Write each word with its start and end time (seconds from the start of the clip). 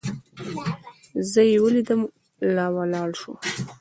زه 1.31 1.41
چې 1.47 1.49
يې 1.49 1.57
ولېدلم 1.63 2.01
راولاړ 2.55 3.09
سو. 3.21 3.31